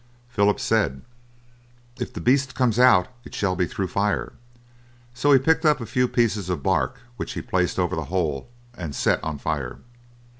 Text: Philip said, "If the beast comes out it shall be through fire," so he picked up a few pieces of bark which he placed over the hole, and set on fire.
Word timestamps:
Philip 0.29 0.59
said, 0.59 1.03
"If 1.99 2.11
the 2.11 2.21
beast 2.21 2.55
comes 2.55 2.79
out 2.79 3.07
it 3.23 3.35
shall 3.35 3.55
be 3.55 3.67
through 3.67 3.89
fire," 3.89 4.33
so 5.13 5.31
he 5.31 5.37
picked 5.37 5.63
up 5.63 5.79
a 5.79 5.85
few 5.85 6.07
pieces 6.07 6.49
of 6.49 6.63
bark 6.63 6.97
which 7.17 7.33
he 7.33 7.41
placed 7.43 7.77
over 7.77 7.95
the 7.95 8.05
hole, 8.05 8.49
and 8.73 8.95
set 8.95 9.23
on 9.23 9.37
fire. 9.37 9.77